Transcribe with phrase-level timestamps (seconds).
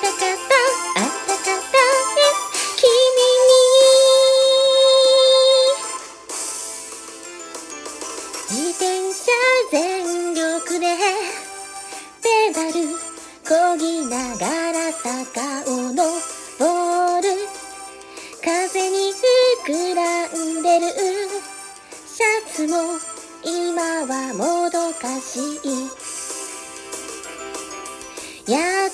[0.00, 0.14] 君に
[8.48, 9.32] 自転車
[9.72, 10.86] 全力で
[12.22, 12.74] ペダル
[13.48, 16.08] こぎながら坂を登
[17.22, 17.28] る
[18.44, 19.12] 風に
[19.66, 20.86] くらんでる
[22.06, 22.76] シャツも
[23.44, 25.88] 今はもどかしい
[28.50, 28.90] やっ